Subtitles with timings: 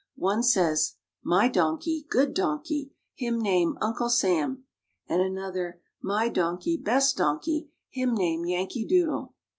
[0.17, 2.91] One says: "My donkey good donkey.
[3.13, 4.63] Him name Uncle Sam,"
[5.07, 7.69] and another: "My donkey best donkey.
[7.91, 9.35] Him name Yankee Doodle."